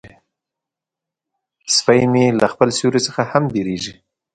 سپي 1.75 2.01
مې 2.11 2.25
له 2.41 2.47
خپل 2.53 2.67
سیوري 2.77 3.01
څخه 3.07 3.21
هم 3.31 3.43
بیریږي. 3.53 3.93